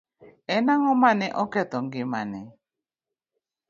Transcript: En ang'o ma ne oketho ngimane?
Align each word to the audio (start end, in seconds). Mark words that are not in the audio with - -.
En 0.55 0.65
ang'o 0.73 0.93
ma 1.01 1.11
ne 1.19 1.27
oketho 1.43 1.77
ngimane? 1.85 2.41